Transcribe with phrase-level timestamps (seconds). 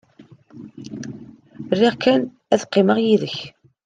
[1.79, 2.21] Riɣ kan
[2.53, 3.37] ad qqimeɣ yid-k.